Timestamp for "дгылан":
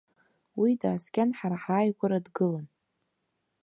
2.25-2.65